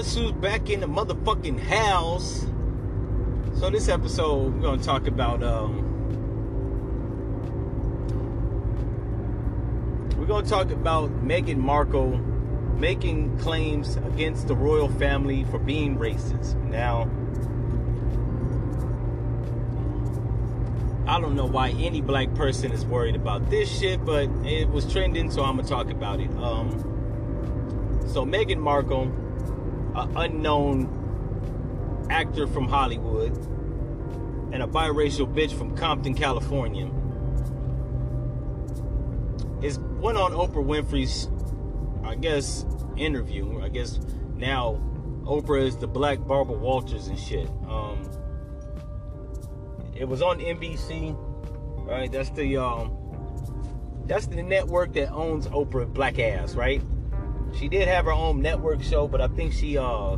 [0.00, 2.46] guess who's back in the motherfucking house?
[3.58, 5.76] So this episode, we're gonna talk about um,
[10.16, 12.16] we're gonna talk about Meghan Markle
[12.78, 16.54] making claims against the royal family for being racist.
[16.70, 17.02] Now,
[21.06, 24.90] I don't know why any black person is worried about this shit, but it was
[24.90, 26.30] trending, so I'm gonna talk about it.
[26.36, 26.70] Um,
[28.06, 29.12] so Meghan Markle,
[30.08, 33.36] an unknown actor from Hollywood,
[34.52, 36.86] and a biracial bitch from Compton, California,
[39.62, 41.28] is went on Oprah Winfrey's,
[42.04, 42.64] I guess,
[42.96, 43.60] interview.
[43.62, 44.00] I guess
[44.36, 44.80] now
[45.24, 47.48] Oprah is the black Barbara Walters and shit.
[47.68, 48.10] Um,
[49.94, 51.14] it was on NBC,
[51.86, 52.10] right?
[52.10, 52.96] That's the um,
[54.06, 56.82] that's the network that owns Oprah Black Ass, right?
[57.58, 60.16] She did have her own network show, but I think she uh,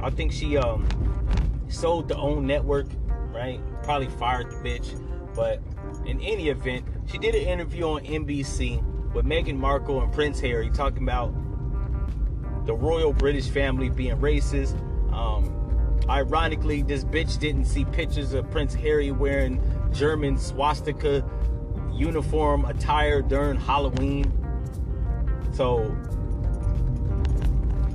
[0.00, 0.86] I think she um
[1.68, 2.86] sold the own network,
[3.32, 3.60] right?
[3.82, 5.00] Probably fired the bitch,
[5.34, 5.60] but
[6.06, 8.82] in any event, she did an interview on NBC
[9.12, 11.32] with Meghan Markle and Prince Harry talking about
[12.66, 14.76] the royal British family being racist.
[15.12, 21.24] Um, ironically, this bitch didn't see pictures of Prince Harry wearing German swastika
[21.92, 24.32] uniform attire during Halloween.
[25.58, 25.92] So,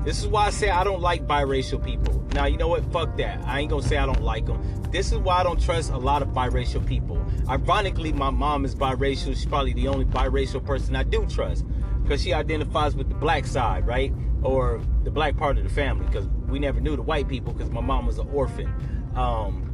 [0.03, 2.22] this is why I say I don't like biracial people.
[2.33, 2.83] Now, you know what?
[2.92, 3.39] Fuck that.
[3.45, 4.61] I ain't gonna say I don't like them.
[4.92, 7.25] This is why I don't trust a lot of biracial people.
[7.47, 9.28] Ironically, my mom is biracial.
[9.28, 11.64] She's probably the only biracial person I do trust
[12.02, 14.14] because she identifies with the black side, right?
[14.42, 17.72] Or the black part of the family because we never knew the white people because
[17.72, 18.67] my mom was an orphan.
[19.16, 19.70] Um,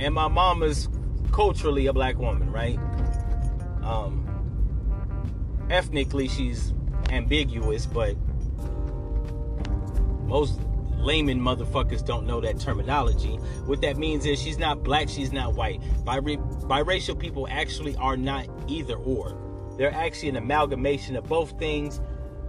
[0.00, 0.88] and my mom is
[1.32, 2.78] culturally a black woman, right?
[3.82, 4.27] Um,
[5.70, 6.72] ethnically, she's
[7.10, 8.16] ambiguous, but
[10.26, 10.60] most
[10.98, 13.36] layman motherfuckers don't know that terminology.
[13.66, 15.80] What that means is she's not black, she's not white.
[16.04, 19.36] biracial people actually are not either or.
[19.78, 22.00] They're actually an amalgamation of both things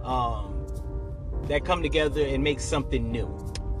[0.02, 0.66] um,
[1.44, 3.34] that come together and make something new.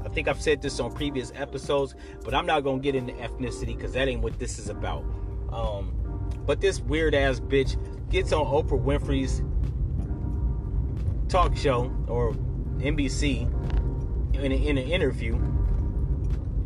[0.04, 3.76] I think I've said this on previous episodes, but I'm not gonna get into ethnicity
[3.76, 5.04] because that ain't what this is about.
[5.52, 5.96] Um,
[6.46, 7.76] but this weird ass bitch
[8.10, 9.42] gets on Oprah Winfrey's
[11.30, 12.32] talk show or
[12.78, 13.46] NBC
[14.34, 15.36] in, a, in an interview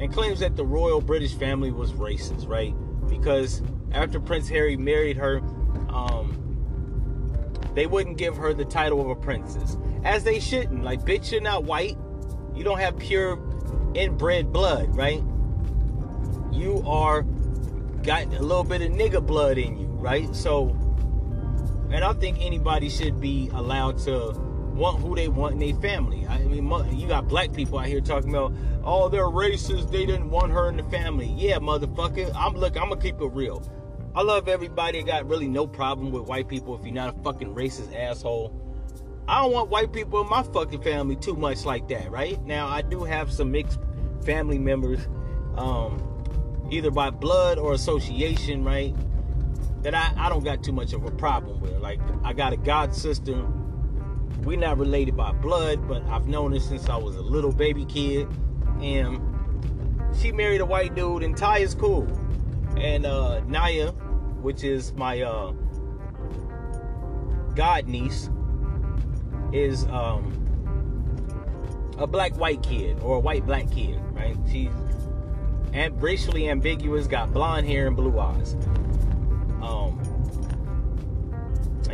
[0.01, 2.75] and claims that the royal British family was racist, right?
[3.09, 3.63] Because
[3.93, 5.39] after Prince Harry married her,
[5.91, 6.41] um,
[7.75, 10.83] they wouldn't give her the title of a princess, as they shouldn't.
[10.83, 11.97] Like, bitch, you're not white.
[12.55, 13.39] You don't have pure
[13.95, 15.23] inbred blood, right?
[16.53, 17.23] You are
[18.03, 20.35] got a little bit of nigga blood in you, right?
[20.35, 20.77] So,
[21.95, 24.33] and I think anybody should be allowed to
[24.75, 26.27] want who they want in their family.
[26.27, 26.69] I mean,
[26.99, 29.93] you got black people out here talking about, oh, they're racist.
[29.93, 31.33] They didn't want her in the family.
[31.37, 32.33] Yeah, motherfucker.
[32.35, 32.77] I'm look.
[32.77, 33.63] I'm gonna keep it real.
[34.13, 34.99] I love everybody.
[34.99, 38.61] I got really no problem with white people if you're not a fucking racist asshole.
[39.29, 42.45] I don't want white people in my fucking family too much like that, right?
[42.45, 43.79] Now I do have some mixed
[44.25, 45.07] family members,
[45.57, 48.97] um, either by blood or association, right?
[49.85, 51.79] That I, I don't got too much of a problem with.
[51.79, 53.47] Like I got a god sister
[54.45, 57.85] we're not related by blood, but I've known her since I was a little baby
[57.85, 58.29] kid.
[58.81, 59.21] And
[60.21, 62.07] she married a white dude, and Ty is cool.
[62.77, 63.93] And uh, Naya,
[64.43, 65.53] which is my uh,
[67.55, 68.31] god niece,
[69.53, 70.33] is um,
[71.99, 74.37] a black white kid or a white black kid, right?
[74.51, 74.71] She's
[75.93, 78.57] racially ambiguous, got blonde hair and blue eyes.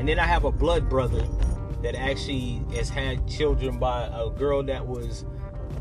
[0.01, 1.29] And then I have a blood brother
[1.83, 5.27] that actually has had children by a girl that was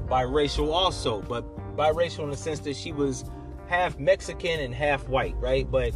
[0.07, 1.45] biracial also, but
[1.77, 3.23] biracial in the sense that she was
[3.67, 5.71] half Mexican and half white, right?
[5.71, 5.93] But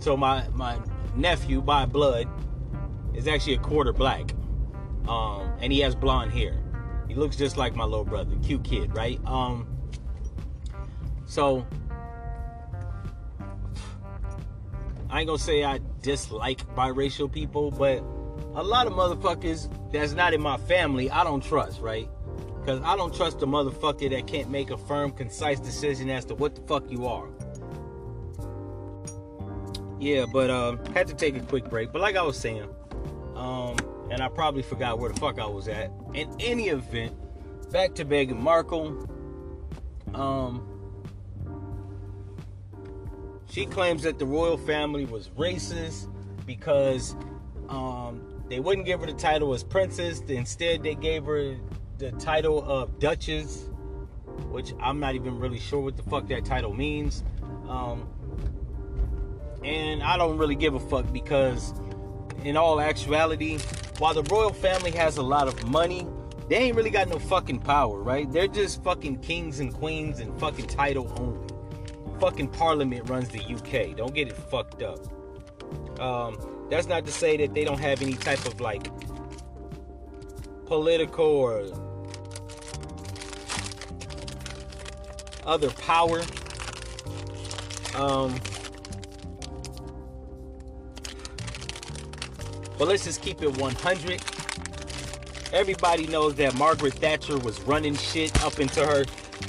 [0.00, 0.78] so my my
[1.16, 2.28] nephew by blood
[3.14, 4.34] is actually a quarter black,
[5.08, 6.62] um, and he has blonde hair.
[7.08, 9.18] He looks just like my little brother, cute kid, right?
[9.24, 9.66] Um,
[11.24, 11.66] so
[15.10, 17.98] I ain't gonna say I dislike biracial people, but
[18.54, 22.08] a lot of motherfuckers that's not in my family, I don't trust, right?
[22.60, 26.34] Because I don't trust a motherfucker that can't make a firm, concise decision as to
[26.34, 27.28] what the fuck you are.
[29.98, 31.92] Yeah, but uh, had to take a quick break.
[31.92, 32.68] But like I was saying,
[33.34, 33.76] um,
[34.10, 35.90] and I probably forgot where the fuck I was at.
[36.14, 37.16] In any event,
[37.72, 39.08] back to Meghan Markle.
[40.14, 40.67] Um,
[43.58, 46.08] she claims that the royal family was racist
[46.46, 47.16] because
[47.68, 50.22] Um, they wouldn't give her the title as princess.
[50.28, 51.56] Instead, they gave her
[51.98, 53.68] the title of duchess,
[54.50, 57.24] which I'm not even really sure what the fuck that title means.
[57.68, 58.08] Um,
[59.62, 61.74] and I don't really give a fuck because,
[62.44, 63.58] in all actuality,
[63.98, 66.06] while the royal family has a lot of money,
[66.48, 68.32] they ain't really got no fucking power, right?
[68.32, 71.57] They're just fucking kings and queens and fucking title only.
[72.20, 73.96] Fucking parliament runs the UK.
[73.96, 74.98] Don't get it fucked up.
[76.00, 78.88] Um, that's not to say that they don't have any type of like
[80.66, 81.64] political or
[85.46, 86.20] other power.
[87.94, 88.38] Um,
[92.78, 94.22] but let's just keep it 100.
[95.52, 99.04] Everybody knows that Margaret Thatcher was running shit up into her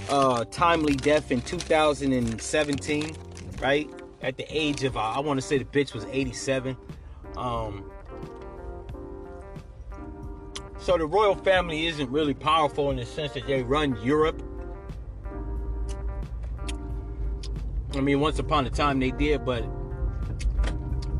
[0.09, 3.15] uh, timely death in 2017,
[3.61, 3.89] right?
[4.21, 6.75] At the age of, uh, I want to say the bitch was 87.
[7.37, 7.89] Um,
[10.79, 14.41] so the royal family isn't really powerful in the sense that they run Europe.
[17.95, 19.63] I mean, once upon a time they did, but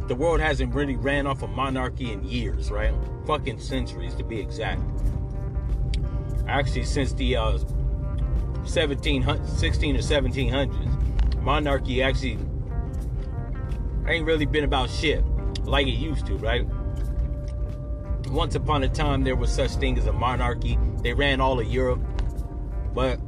[0.08, 2.94] the world hasn't really ran off a monarchy in years, right?
[3.28, 4.82] Fucking centuries to be exact.
[6.48, 7.60] Actually, since the uh,
[8.70, 12.38] 17, 16 or 1700s, monarchy actually
[14.08, 15.24] ain't really been about shit
[15.64, 16.66] like it used to, right?
[18.30, 20.78] Once upon a time, there was such thing as a monarchy.
[21.02, 22.02] They ran all of Europe,
[22.94, 23.20] but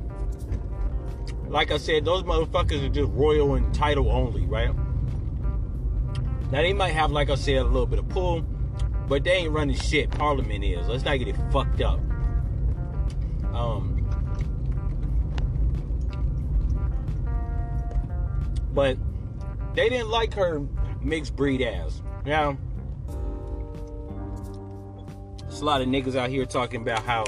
[1.47, 4.73] like I said, those motherfuckers are just royal and title only, right?
[6.51, 8.41] Now they might have, like I said, a little bit of pull,
[9.07, 10.11] but they ain't running shit.
[10.11, 10.87] Parliament is.
[10.87, 11.99] Let's not get it fucked up.
[13.53, 13.90] Um,
[18.73, 18.97] but
[19.75, 20.61] they didn't like her
[21.01, 22.01] mixed breed ass.
[22.25, 22.57] Now,
[25.39, 27.25] there's a lot of niggas out here talking about how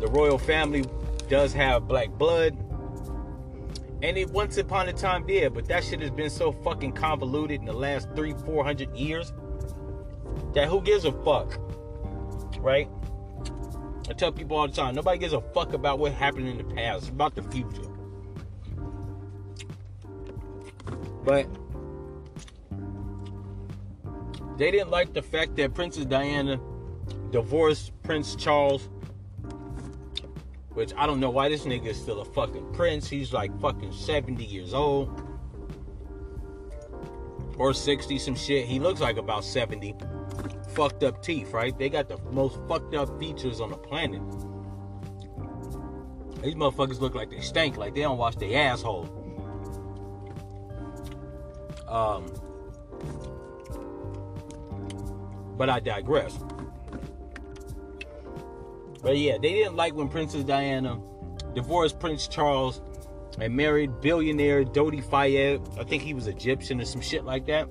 [0.00, 0.84] the royal family
[1.28, 2.56] does have black blood.
[4.02, 7.60] And it once upon a time did, but that shit has been so fucking convoluted
[7.60, 9.32] in the last three, four hundred years
[10.54, 11.58] that who gives a fuck?
[12.58, 12.88] Right?
[14.08, 16.74] I tell people all the time, nobody gives a fuck about what happened in the
[16.74, 17.08] past.
[17.08, 17.90] About the future.
[21.26, 21.48] But
[24.56, 26.60] they didn't like the fact that Princess Diana
[27.32, 28.88] divorced Prince Charles.
[30.70, 33.08] Which I don't know why this nigga is still a fucking prince.
[33.08, 35.22] He's like fucking 70 years old.
[37.58, 38.66] Or 60, some shit.
[38.66, 39.94] He looks like about 70.
[40.74, 41.76] Fucked up teeth, right?
[41.76, 44.22] They got the most fucked up features on the planet.
[46.42, 49.25] These motherfuckers look like they stink, like they don't wash their asshole.
[51.88, 52.26] Um,
[55.56, 56.38] but I digress.
[59.02, 61.00] But yeah, they didn't like when Princess Diana
[61.54, 62.80] divorced Prince Charles
[63.38, 65.60] and married billionaire Dodi Fayed.
[65.78, 67.68] I think he was Egyptian or some shit like that.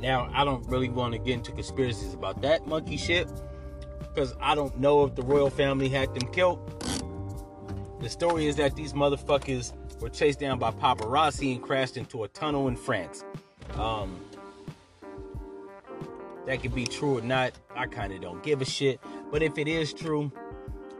[0.00, 3.28] Now, I don't really want to get into conspiracies about that monkey shit
[4.00, 6.60] because I don't know if the royal family had them killed.
[8.00, 9.72] The story is that these motherfuckers
[10.04, 13.24] were chased down by paparazzi and crashed into a tunnel in France.
[13.78, 14.20] Um,
[16.44, 17.52] that could be true or not.
[17.74, 19.00] I kind of don't give a shit.
[19.32, 20.30] But if it is true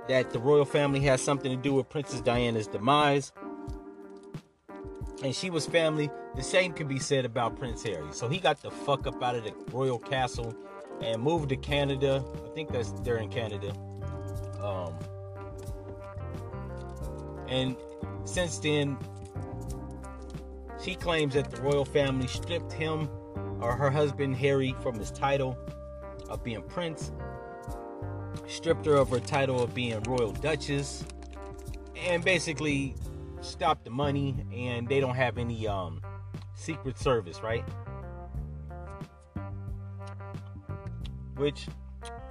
[0.09, 3.31] that the royal family has something to do with Princess Diana's demise,
[5.23, 8.09] and she was family, the same can be said about Prince Harry.
[8.13, 10.55] So he got the fuck up out of the royal castle
[11.03, 12.25] and moved to Canada.
[12.43, 13.75] I think that's they're in Canada.
[14.63, 14.95] Um,
[17.49, 17.77] and
[18.25, 18.97] since then,
[20.83, 23.09] she claims that the royal family stripped him
[23.61, 25.57] or her husband Harry from his title
[26.29, 27.13] of being prince,
[28.47, 31.05] stripped her of her title of being royal duchess,
[31.97, 32.95] and basically
[33.41, 34.37] stopped the money.
[34.53, 36.03] And they don't have any um,
[36.55, 37.65] secret service, right?
[41.37, 41.67] Which,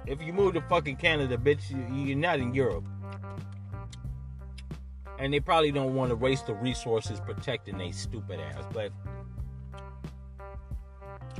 [0.06, 1.70] if you move to fucking Canada, bitch,
[2.06, 2.84] you're not in Europe.
[5.24, 8.62] And they probably don't want to waste the resources protecting a stupid ass.
[8.74, 8.92] But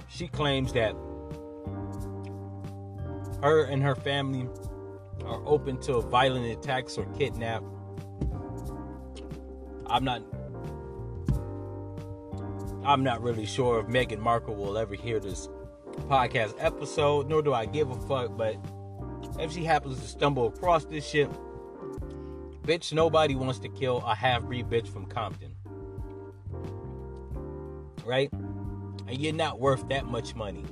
[0.09, 0.95] she claims that
[3.43, 4.49] her and her family
[5.27, 7.63] are open to violent attacks or kidnap.
[9.87, 10.23] I'm not
[12.87, 15.51] I'm not really sure if Meghan Markle will ever hear this
[16.09, 18.57] podcast episode, nor do I give a fuck, but
[19.39, 21.29] if she happens to stumble across this shit,
[22.65, 25.55] bitch, nobody wants to kill a half breed bitch from Compton.
[28.05, 28.31] Right?
[29.07, 30.65] and you're not worth that much money.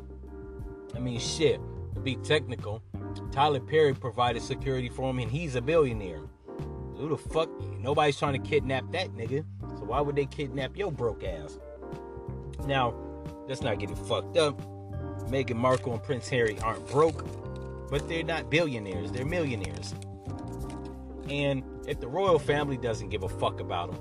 [0.94, 1.60] I mean, shit,
[1.94, 2.82] to be technical,
[3.30, 6.22] Tyler Perry provided security for him and he's a billionaire.
[6.96, 7.48] Who the fuck?
[7.78, 9.44] Nobody's trying to kidnap that nigga.
[9.78, 11.58] So why would they kidnap your broke ass?
[12.66, 12.94] Now,
[13.48, 14.60] let's not get it fucked up.
[15.28, 17.24] Meghan Markle and Prince Harry aren't broke,
[17.90, 19.94] but they're not billionaires, they're millionaires.
[21.28, 24.00] And if the royal family doesn't give a fuck about them,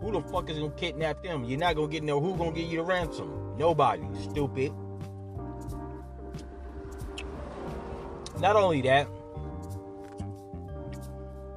[0.00, 1.44] who the fuck is gonna kidnap them?
[1.44, 3.56] You're not gonna get no who gonna get you the ransom?
[3.56, 4.72] Nobody, stupid.
[8.38, 9.08] Not only that,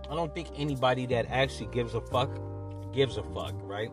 [0.10, 2.30] I don't think anybody that actually gives a fuck
[2.94, 3.92] gives a fuck, right?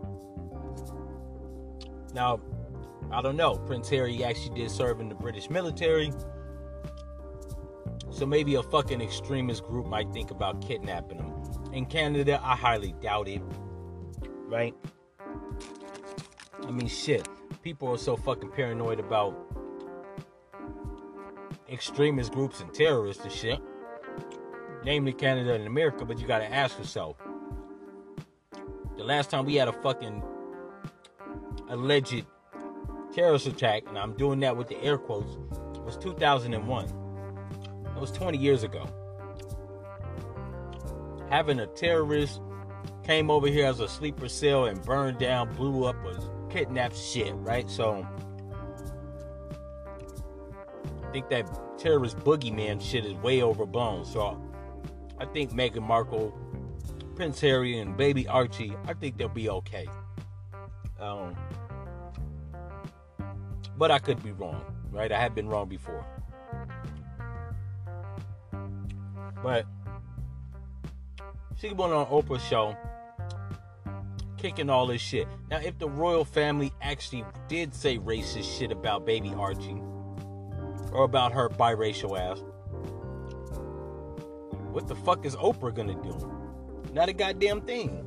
[2.12, 2.40] Now,
[3.10, 3.56] I don't know.
[3.56, 6.12] Prince Harry actually did serve in the British military.
[8.14, 11.32] So maybe a fucking extremist group might think about kidnapping him.
[11.72, 13.42] In Canada, I highly doubt it.
[14.46, 14.72] Right?
[16.62, 17.28] I mean, shit.
[17.62, 19.34] People are so fucking paranoid about
[21.68, 23.58] extremist groups and terrorists and shit.
[24.84, 27.16] Namely Canada and America, but you gotta ask yourself.
[28.96, 30.22] The last time we had a fucking
[31.68, 32.24] alleged
[33.12, 35.36] terrorist attack, and I'm doing that with the air quotes,
[35.84, 37.03] was 2001.
[38.04, 38.86] Was 20 years ago.
[41.30, 42.42] Having a terrorist
[43.02, 47.32] came over here as a sleeper cell and burned down, blew up, was kidnapped shit,
[47.36, 47.70] right?
[47.70, 48.06] So
[51.02, 54.04] I think that terrorist boogeyman shit is way overblown.
[54.04, 54.38] So
[55.18, 56.38] I think Meghan Markle,
[57.14, 59.86] Prince Harry, and baby Archie, I think they'll be okay.
[61.00, 61.34] Um,
[63.78, 65.10] but I could be wrong, right?
[65.10, 66.04] I have been wrong before.
[69.44, 69.66] But
[71.60, 72.74] she went on Oprah's show
[74.38, 75.28] kicking all this shit.
[75.50, 79.82] Now, if the royal family actually did say racist shit about baby Archie
[80.92, 82.42] or about her biracial ass,
[84.72, 86.90] what the fuck is Oprah gonna do?
[86.94, 88.02] Not a goddamn thing,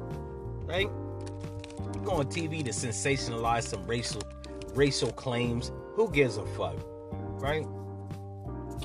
[0.65, 0.89] right?
[1.93, 4.23] You go on TV to sensationalize some racial
[4.73, 5.71] racial claims.
[5.93, 6.77] Who gives a fuck,
[7.39, 7.63] right?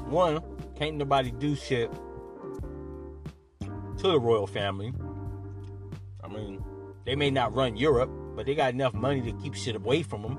[0.04, 0.42] One,
[0.74, 1.90] can't nobody do shit
[4.02, 4.92] to the royal family.
[6.24, 6.62] I mean,
[7.04, 10.22] they may not run Europe, but they got enough money to keep shit away from
[10.22, 10.38] them.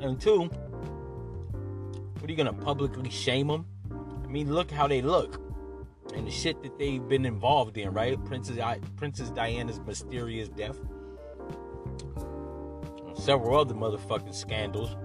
[0.00, 0.44] And two,
[2.14, 3.66] what are you gonna publicly shame them?
[4.24, 5.40] I mean, look how they look
[6.14, 8.22] and the shit that they've been involved in, right?
[8.24, 8.58] Princess
[8.96, 10.76] Princess Diana's mysterious death,
[13.14, 14.96] several other motherfucking scandals.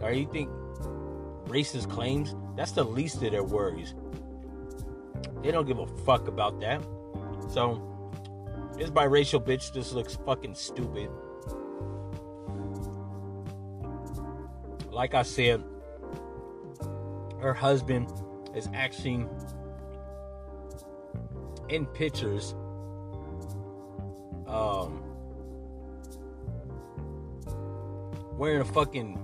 [0.00, 0.50] Or you think
[1.46, 2.34] racist claims?
[2.56, 3.94] That's the least of their worries.
[5.42, 6.82] They don't give a fuck about that.
[7.48, 7.82] So,
[8.76, 11.08] this biracial bitch just looks fucking stupid.
[14.90, 15.62] Like I said,
[17.40, 18.12] her husband
[18.54, 19.28] is acting
[21.68, 22.54] in pictures
[24.46, 25.02] um,
[28.38, 29.22] wearing a fucking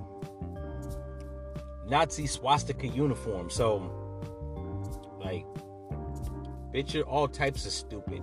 [1.86, 3.50] Nazi swastika uniform.
[3.50, 3.90] So,
[5.20, 5.46] like,
[6.72, 8.22] bitch, you're all types of stupid.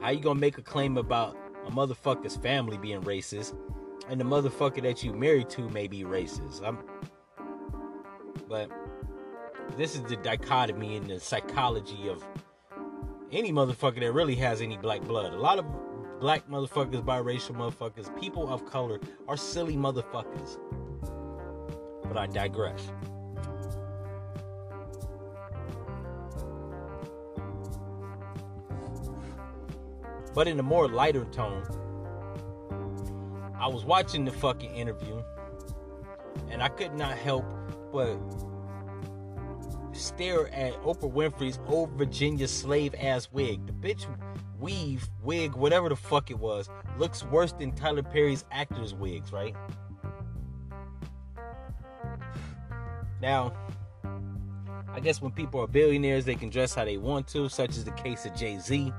[0.00, 3.54] How you gonna make a claim about a motherfucker's family being racist
[4.08, 6.66] and the motherfucker that you married to may be racist?
[6.66, 6.78] I'm,
[8.48, 8.70] but
[9.76, 12.24] this is the dichotomy in the psychology of
[13.30, 15.32] any motherfucker that really has any black blood.
[15.32, 15.64] A lot of
[16.20, 20.58] black motherfuckers, biracial motherfuckers, people of color are silly motherfuckers.
[22.04, 22.90] But I digress.
[30.34, 31.64] But in a more lighter tone,
[33.58, 35.22] I was watching the fucking interview
[36.50, 37.44] and I could not help
[37.92, 38.16] but
[39.92, 43.66] stare at Oprah Winfrey's old Virginia slave ass wig.
[43.66, 44.06] The bitch
[44.58, 49.54] weave, wig, whatever the fuck it was, looks worse than Tyler Perry's actors' wigs, right?
[53.20, 53.52] Now,
[54.88, 57.84] I guess when people are billionaires, they can dress how they want to, such as
[57.84, 58.92] the case of Jay Z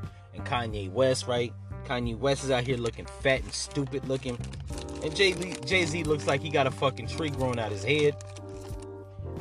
[0.45, 1.53] Kanye West, right?
[1.85, 4.37] Kanye West is out here looking fat and stupid looking.
[5.03, 8.15] And Jay Z looks like he got a fucking tree growing out his head.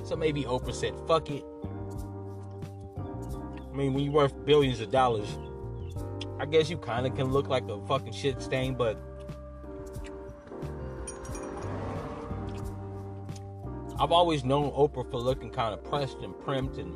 [0.05, 1.45] So maybe Oprah said, fuck it.
[3.73, 5.29] I mean, when you're worth billions of dollars,
[6.41, 8.99] I guess you kind of can look like a fucking shit stain, but
[13.99, 16.93] I've always known Oprah for looking kind of pressed and primed and,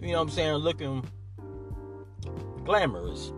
[0.00, 1.04] you know what I'm saying, looking
[2.70, 3.32] glamorous.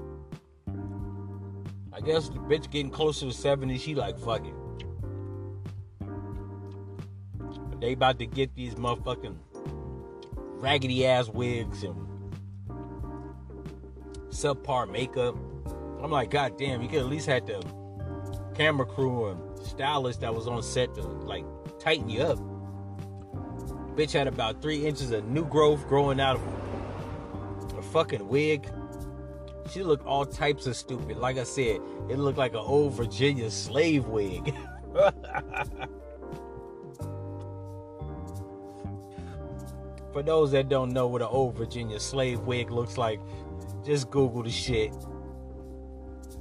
[1.90, 4.52] I guess the bitch getting closer to 70, she like, fuck it.
[7.80, 9.38] They about to get these motherfucking
[10.60, 11.96] raggedy ass wigs and
[14.28, 15.34] subpar makeup.
[16.02, 17.64] I'm like, God damn, you could at least had the
[18.54, 21.46] camera crew and stylist that was on set to like
[21.80, 22.38] tighten you up.
[23.96, 28.70] Bitch had about three inches of new growth growing out of a fucking wig.
[29.72, 31.16] She looked all types of stupid.
[31.16, 34.54] Like I said, it looked like an old Virginia slave wig.
[40.12, 43.18] For those that don't know what an old Virginia slave wig looks like,
[43.82, 44.94] just Google the shit.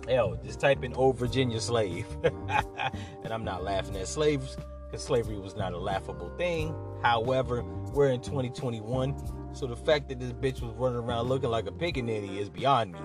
[0.09, 2.05] Hell, just type in old Virginia slave.
[2.23, 4.57] and I'm not laughing at slaves
[4.89, 6.75] because slavery was not a laughable thing.
[7.01, 11.67] However, we're in 2021, so the fact that this bitch was running around looking like
[11.67, 12.99] a pickaninny is beyond me.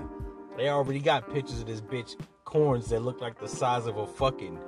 [0.57, 4.07] They already got pictures of this bitch corns that look like the size of a
[4.07, 4.59] fucking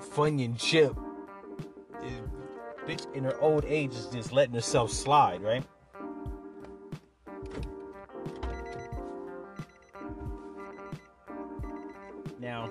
[0.00, 0.94] Funyun chip.
[2.86, 5.64] Bitch in her old age is just letting herself slide, right?
[12.40, 12.68] Now,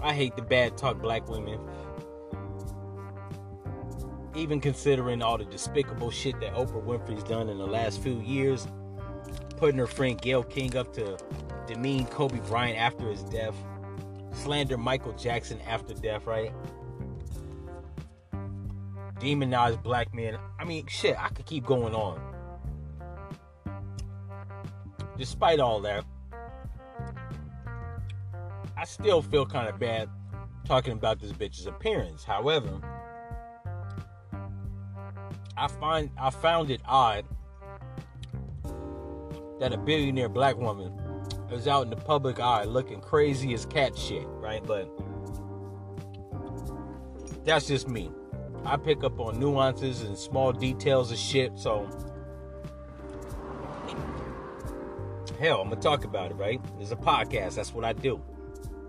[0.00, 1.58] I hate the bad talk black women.
[4.34, 8.66] Even considering all the despicable shit that Oprah Winfrey's done in the last few years,
[9.56, 11.16] putting her friend Gayle King up to
[11.66, 13.54] demean Kobe Bryant after his death,
[14.32, 16.52] slander Michael Jackson after death, right?
[19.20, 20.36] Demonize black men.
[20.58, 22.20] I mean, shit, I could keep going on.
[25.16, 26.04] Despite all that,
[28.76, 30.10] I still feel kind of bad
[30.66, 32.24] talking about this bitch's appearance.
[32.24, 32.80] However,
[35.64, 37.24] I find I found it odd
[39.60, 40.92] that a billionaire black woman
[41.50, 44.62] is out in the public eye looking crazy as cat shit, right?
[44.62, 44.90] But
[47.46, 48.10] that's just me.
[48.66, 51.88] I pick up on nuances and small details of shit, so
[55.40, 56.60] hell, I'm gonna talk about it, right?
[56.76, 58.20] There's a podcast, that's what I do.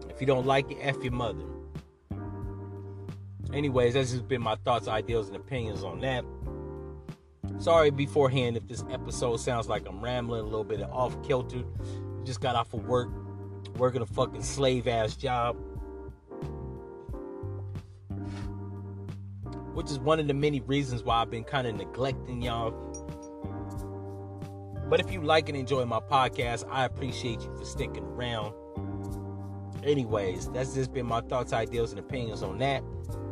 [0.10, 1.46] If you don't like it, F your mother.
[3.54, 6.26] Anyways, that's just been my thoughts, ideals, and opinions on that.
[7.58, 11.63] Sorry beforehand if this episode sounds like I'm rambling a little bit off kilter.
[12.24, 13.10] Just got off of work,
[13.78, 15.56] working a fucking slave ass job.
[19.74, 22.72] Which is one of the many reasons why I've been kind of neglecting y'all.
[24.89, 28.54] But if you like and enjoy my podcast, I appreciate you for sticking around.
[29.84, 32.84] Anyways, that's just been my thoughts, ideals, and opinions on that.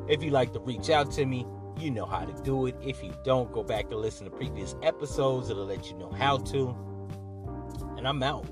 [0.08, 1.46] If you'd like to reach out to me,
[1.80, 2.76] you know how to do it.
[2.82, 5.50] If you don't, go back and listen to previous episodes.
[5.50, 6.76] It'll let you know how to.
[7.98, 8.46] And I'm out.